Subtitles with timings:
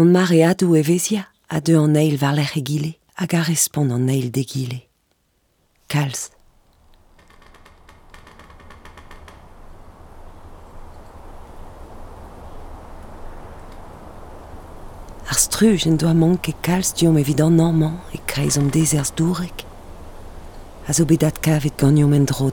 [0.00, 4.08] On mareadou e vezia a deux en eil var l'er egile hag a respond en
[4.08, 4.78] eil d'egile.
[5.92, 6.30] Kalz.
[15.28, 19.66] Ar struj en doa manke kalz diom evident normand e kreiz déserts dourek.
[20.88, 22.48] A zo bet dat kavet gagnom en dro.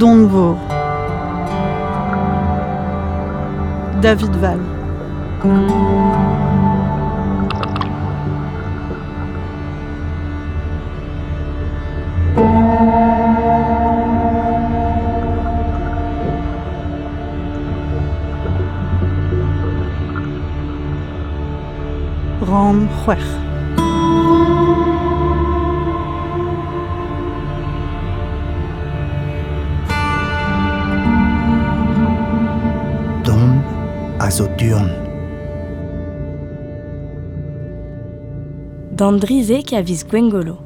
[0.00, 0.56] Donvor.
[4.00, 4.58] David Val.
[22.40, 23.49] Ram.
[39.00, 40.58] Dandrize ki a viz Gwengolo.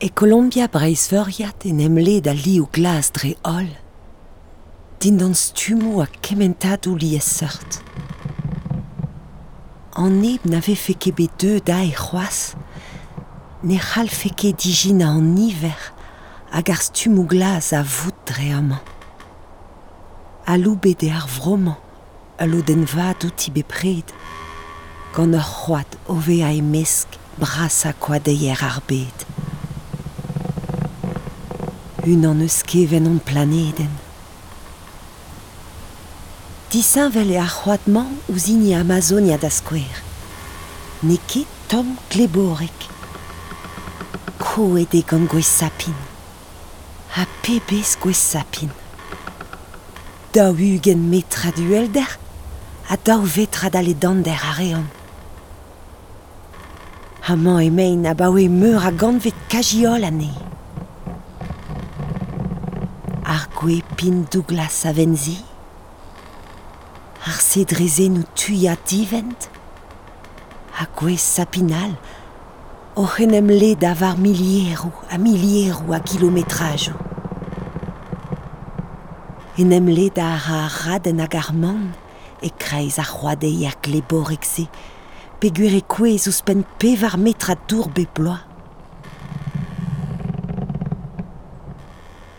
[0.00, 3.70] E Colombia breiz feuriat en emle da li o glas dre ol.
[4.98, 7.78] Din d'an stumo a kementadou li e seurt.
[9.94, 12.56] An eb n'ave feke deux da e c'hoaz,
[13.62, 15.91] ne feke digina an hiver
[16.52, 18.84] hag ar stumo glas a vout dre amañ.
[20.46, 21.78] A loubet e ar vroman,
[22.38, 22.84] a lo den
[23.50, 24.08] bepred,
[25.14, 29.24] gant ur c'hoad ove a e mesk bras a koadeier ar bet.
[32.04, 32.44] Un an
[33.24, 33.92] planeden.
[36.70, 37.38] Disin vel e
[38.74, 40.02] Amazonia da skwer.
[41.68, 42.88] Tom kleborek.
[44.38, 46.11] Ko ede gant sapin.
[47.12, 48.70] Ha pebez gwez sapin.
[50.32, 52.08] Daou ugen metra du elder,
[52.88, 54.86] a daou vetra da le dander a reon.
[57.28, 60.30] E a baoe meur a gant vet kajiol ane.
[63.24, 63.48] Ar
[63.96, 65.36] pin Douglas a venzi,
[67.26, 67.38] ar
[68.08, 69.50] nou tuya divent,
[70.80, 70.86] a
[71.18, 71.92] sapinal,
[72.96, 75.98] o c'henem le da var milierou a a
[79.52, 79.58] kilometrajou.
[79.58, 81.52] Enem le da ar raden hag ar
[82.40, 84.66] e kreiz ar c'hoadei ar gleborek se,
[85.40, 85.82] pegur e
[86.44, 88.40] pen pevar metra dour be bloa.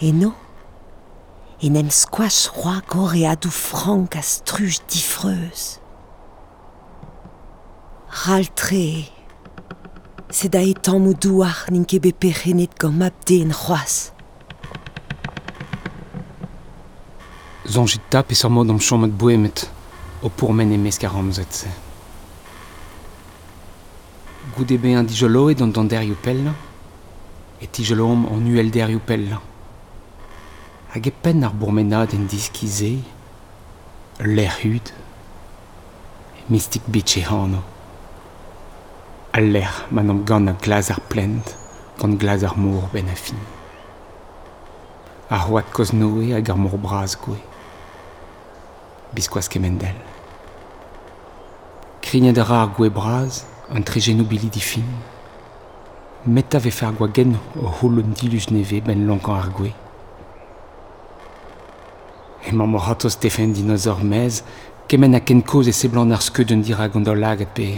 [0.00, 0.32] Eno,
[1.62, 5.78] enem skouach roi gore adou frank a struj difreuz.
[8.24, 9.04] Raltre,
[10.30, 11.84] se da e tammou douar n'in.
[17.72, 19.64] zonjit tap e sormod am chomet boemet
[20.22, 21.68] o pourmen e meskar amzet se.
[24.54, 26.52] Goude be an dijolo e dont an yo pell,
[27.60, 29.38] e tijolo om an uel derioù pell.
[30.92, 32.98] Hag e pen ar bourmenad en diskize,
[34.20, 34.92] l'air hud,
[36.50, 37.62] mistik bitche hano.
[39.32, 41.56] Al l'air man am gant an glas ar plent,
[41.98, 43.40] gant glas ar mour ben a fin.
[45.30, 47.40] Ar c'hoad koz noe hag ar mour braz goe.
[49.14, 49.94] biskoaz kemendel.
[52.02, 54.86] Krignet a ra ar gwe braz, an tregenou bili difin.
[56.26, 59.72] Met a vefe gwa gen o holon dilus neve ben lankan ar gwe.
[62.48, 64.42] Emañ mor hato Stephen dinozor mez,
[64.88, 67.68] kemen a ken koz e seblan ar skeud un dira gant o lag pe.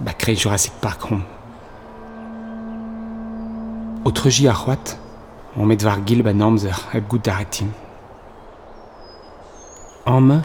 [0.00, 1.22] Ba kre Jurassic Park hon.
[4.04, 4.96] O treuji ar c'hoat,
[5.56, 7.70] on met var gil ben amzer hep gout ar etim.
[10.08, 10.38] amme,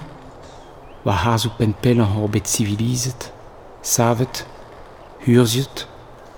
[1.06, 3.32] va c'hazoù penn-pell an c'horbet civilizet,
[3.82, 4.46] savet,
[5.26, 5.88] hurzhet,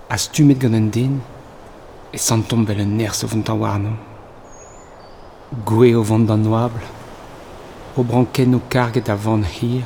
[0.08, 1.14] a stumet gant an den,
[2.14, 3.96] e santom vel un nerzh o vont an warnon.
[5.68, 6.82] Goe o vant an noabl,
[7.96, 9.84] o branken o karget a vant hir,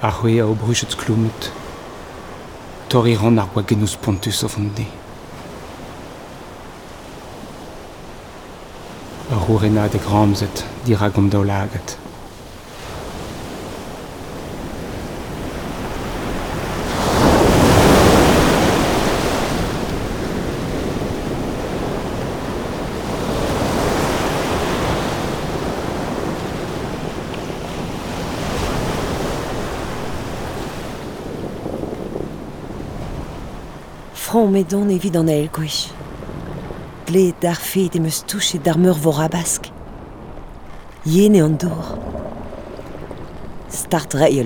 [0.00, 1.50] a c'hoe a o bruchet skloumet,
[2.88, 4.86] tor ran ar oa genouz pontus o vant de.
[9.32, 12.03] Ar c'hourenad e gramzet dira gant daoulaget.
[34.14, 35.90] Front me don evit an el gwech.
[37.04, 39.68] Gled d'ar fet em eus touchet d'ar meur vor abask.
[41.04, 41.98] Yen e an dour.
[43.68, 44.40] Start rei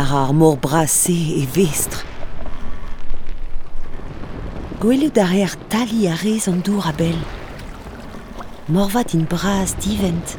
[0.00, 2.02] ar ar mor brase e vestre.
[4.80, 6.60] Gwelioù da re ar tali a rez an
[9.14, 10.38] in bras divent.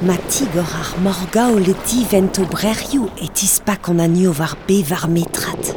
[0.00, 5.08] Ma tigor ar morga o leti vento brerioù et ispak an anio var be var
[5.10, 5.74] metrat.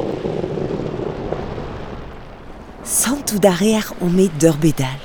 [2.84, 5.02] Santou da reer on met d'ur bedal.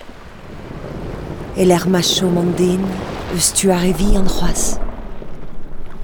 [1.57, 2.85] El er macho manden,
[3.33, 4.77] eus tu ar evi an c'hoaz.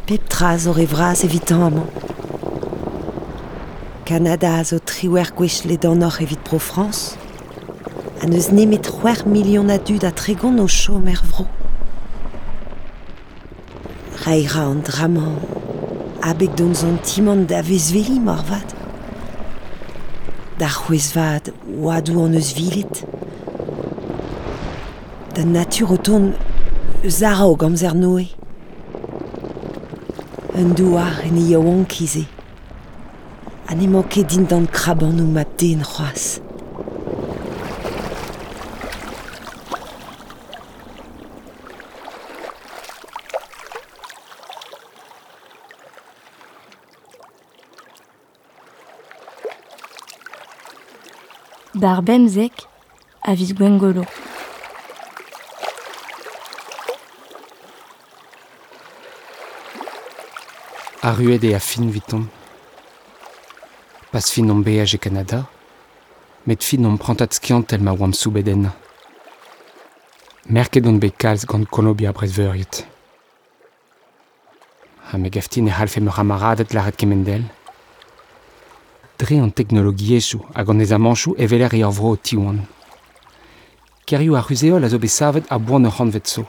[0.07, 1.91] Pep traz o revraz evitan amant.
[4.05, 7.13] Canada a zo triwer gwechle d'an or evit pro France.
[8.23, 11.21] An eus nemet c'hwer milion a dud a tregon o chom er
[14.25, 15.35] Raira an dramañ,
[16.21, 18.69] abek don zon timant da vezveli marvat.
[20.57, 21.51] Da c'hwezvad
[21.83, 23.03] oadou an eus vilet.
[25.35, 26.31] Da natur o ton
[27.03, 28.29] eus ara o gamzer noe.
[30.55, 32.23] Un douar en eo ankize.
[33.67, 36.39] An emañ manke din d'an kraban ou map den c'hoaz.
[51.83, 52.53] bar bemzek
[53.21, 54.03] a viz gwengolo.
[61.01, 62.23] A rued e a fin viton.
[64.11, 65.39] Pas fin om beaj e Canada,
[66.47, 68.69] met fin om prantat skiant el ma oam soubeden.
[70.45, 72.85] Merket on bet kalz gant kolobia brezveuriet.
[75.09, 77.43] Ha me gaftin e halfe meur amaradet laret kemendel,
[79.23, 82.57] Dre an teknologiezhou hag an ez amanchou e veler e ar vro o tiwan.
[84.05, 86.43] Kerioù ar ruzeol a zo bet a boan ur c'hanvet zo.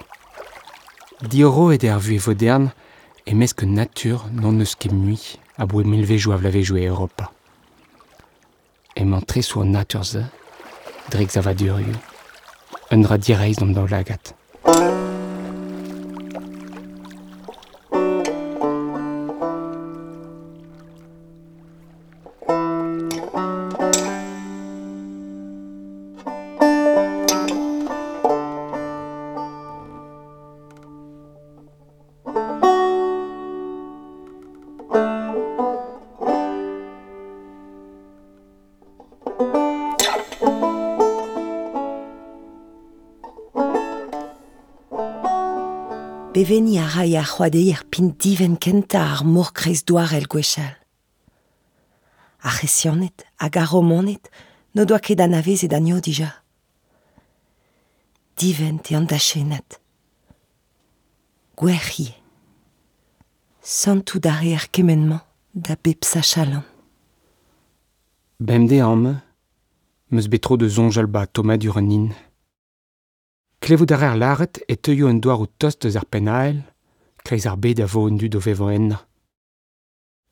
[1.31, 2.73] Dioro et er vu e vodern
[3.25, 3.33] e
[3.67, 4.59] natur non
[4.91, 5.21] mui
[5.57, 7.31] a boe milvejou a vlavejou e Europa.
[8.97, 10.25] E natur ze.
[12.91, 14.35] Un dra direiz lagat.
[46.35, 50.75] beveni a rai a c'hoadeier pin diven kenta ar mor kreiz doar el gwechal.
[52.43, 53.73] A c'hesionet, a ar
[54.75, 56.31] no doa ket an avez e danio dija.
[58.37, 59.79] Diven te an da chenat.
[61.57, 62.09] Gwerhi.
[63.63, 65.21] Santou dare ar kemenman
[65.55, 66.65] da bep sa chalan.
[68.41, 69.23] Bemde am,
[70.11, 71.79] meus betro de zonj alba toma dur
[73.65, 76.59] Klevout ar er laret e teuio un doar o tost eus ar penael,
[77.25, 78.99] kreiz ar bed a vo un dud o vevo enna.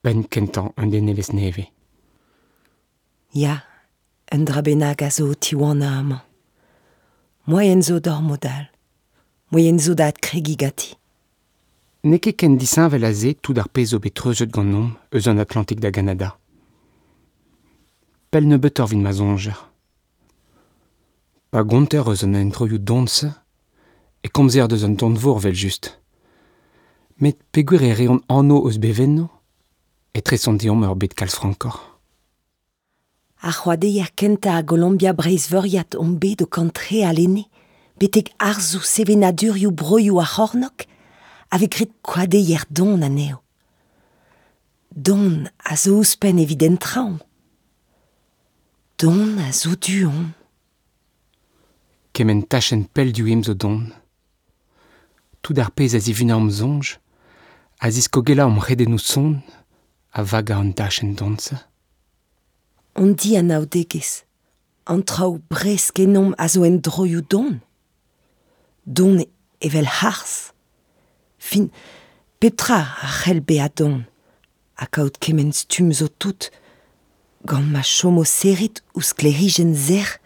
[0.05, 1.65] Ben kentan un den elez neve.
[3.33, 3.65] Ya,
[4.35, 6.21] un dra benag a zo tiwan a amañ.
[7.49, 8.69] Moyen zo dor modal.
[9.49, 10.93] Moyen zo dat kregi gati.
[12.05, 14.93] Ne ket ken disin vel a ze tout ar pez o bet treuzet gant nom
[15.11, 16.37] eus an Atlantik da Ganada.
[18.29, 19.72] Pel ne betor vin ma zonger.
[21.53, 23.29] Pa gonter eus an entroioù donse,
[24.25, 25.91] e komzer deus an tont-vor vel just.
[27.21, 29.29] Met peguer e reont anno eus bevenno,
[30.17, 31.77] e treson diom ur bet kalz frankor.
[33.45, 37.45] Ar c'hoadeier kenta a Golombia breizvoriat on bet o kantre a lene,
[38.01, 40.89] betek arzo sevenadurioù broioù a c'hornok,
[41.53, 43.43] avek ret kouadeier don aneo.
[44.89, 47.19] Don a zo ouspen evit entraon.
[48.97, 50.33] Don a zo duon.
[52.12, 53.88] kemen tachen pell du imz zo don.
[55.42, 56.99] Tout ar pez a zivina am zonj,
[57.81, 59.42] a zis gela am redenou son,
[60.12, 61.57] a vaga an tachen donza.
[62.95, 63.66] On di an ao
[64.87, 67.61] an trao brez genom a zo en droioù don.
[68.87, 69.25] Don
[69.61, 70.52] evel harz.
[71.38, 71.71] Fin,
[72.38, 74.04] petra a c'helbe a don,
[74.76, 76.50] a kaout kemen stum zo tout,
[77.47, 80.19] gant ma chomo serit ou sklerijen zer,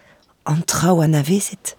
[0.50, 1.76] an traoù anavezet.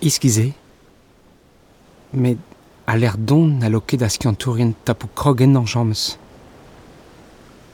[0.00, 0.52] Iskize,
[2.12, 2.38] met
[2.86, 6.12] a l'air don a loket a skiantourien tapou krogen an james.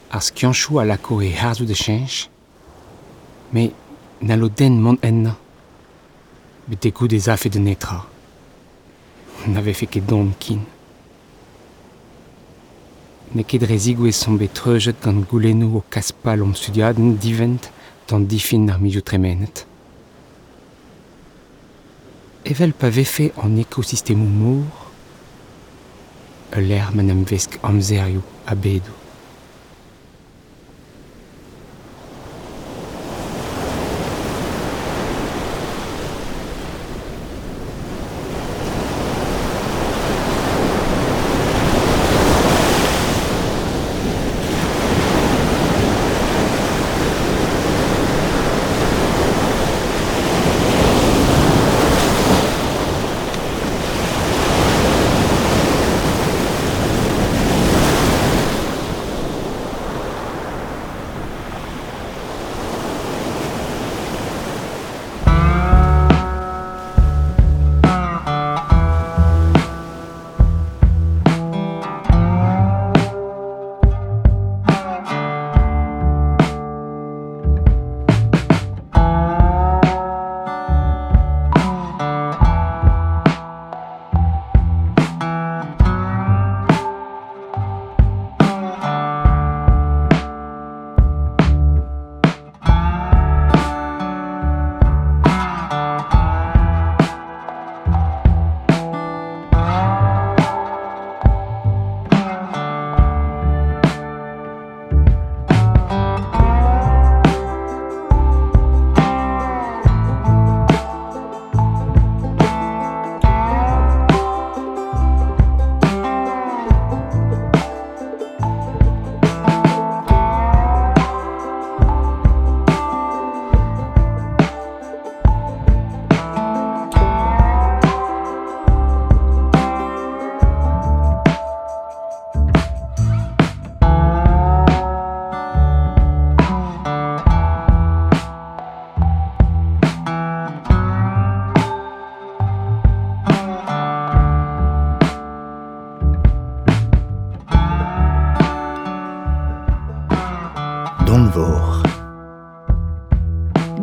[0.08, 2.30] Ar skianchou a lako e harzou de chench,
[3.52, 3.72] me
[4.22, 5.36] na lo den mont enna,
[6.66, 8.06] bet dekout des afe de netra.
[9.46, 10.64] N'ave fait ket don kin.
[13.34, 17.68] Ne ket rezigou e son bet treujet gant goulenou o kaspal om studiaden divent
[18.08, 19.66] dan difin ar mijout tremenet.
[22.44, 24.90] Evel pa vefe an ekosistemou mour,
[26.60, 29.03] l'air manem vesk amzerioù a bedou.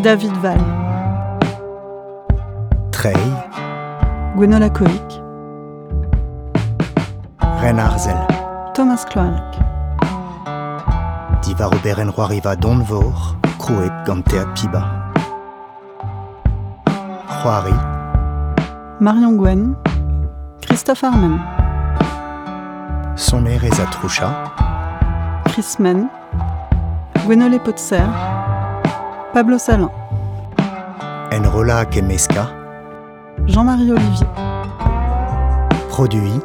[0.01, 0.58] David Val,
[2.91, 3.13] Trey,
[4.36, 5.22] Gwenola Coic,
[7.62, 8.17] Ren Arzel,
[8.74, 9.53] Thomas Kloalk,
[11.43, 15.13] Diva Robert Roariva Don Vor, Krouet Gantea Piba.
[17.43, 17.75] Roari,
[19.00, 19.75] Marion Gwen,
[20.65, 21.39] Christophe Armen,
[23.15, 24.51] Soné Reza Troucha,
[25.46, 26.10] Chris Men,
[27.24, 28.40] Gwenole Potser,
[29.34, 29.90] Pablo Salin,
[31.32, 32.48] Enrola Kemeska,
[33.48, 34.28] Jean-Marie Olivier,
[35.90, 36.42] Produit,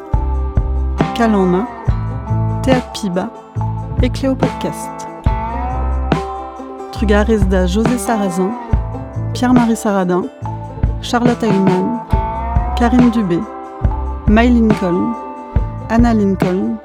[1.15, 1.67] Cal en main,
[2.63, 3.29] Théâtre Piba.
[4.03, 5.07] Et Cléo Podcast.
[6.91, 8.51] Trugaresda José Sarrazin,
[9.33, 10.25] Pierre-Marie Saradin,
[11.01, 12.01] Charlotte Heilmann,
[12.75, 13.39] Karine Dubé,
[14.27, 15.13] May Lincoln,
[15.89, 16.77] Anna Lincoln,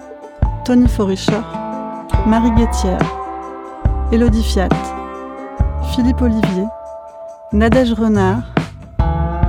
[0.64, 1.42] Tony Forischer,
[2.26, 2.98] Marie Guettière,
[4.10, 4.70] Élodie Fiat,
[5.94, 6.64] Philippe Olivier,
[7.52, 8.44] Nadège Renard,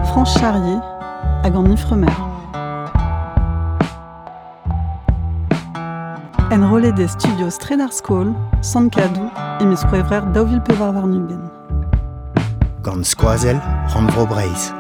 [0.07, 0.77] France Charrier,
[1.41, 2.11] Agan Ifremer.
[6.51, 9.29] Enrôlé des studios Stredar School, Sankadou
[9.61, 9.85] et Miss
[10.33, 11.49] Dauville Pevar Varnugen.
[12.83, 14.73] Gans Squazel, Randvro Braise.